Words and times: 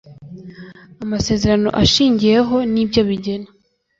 Amasezerano 1.03 1.67
Ashingiyeho 1.83 2.55
Ni 2.73 2.83
Byo 2.89 3.01
Bigena 3.09 3.49